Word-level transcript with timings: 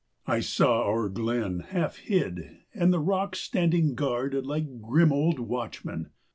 I 0.25 0.39
saw 0.39 0.81
our 0.87 1.09
glen, 1.09 1.59
half 1.59 1.97
hid, 1.97 2.57
and 2.73 2.91
the 2.91 2.97
rocks 2.97 3.37
Standing 3.37 3.93
guard 3.93 4.33
like 4.33 4.81
grim 4.81 5.13
old 5.13 5.37
watchmen. 5.37 6.09